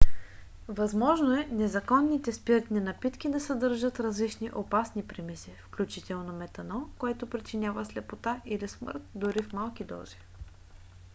[0.67, 8.41] възможно е незаконните спиртни напитки да съдържат различни опасни примеси включително метанол който причинява слепота
[8.45, 10.17] или смърт дори в малки дози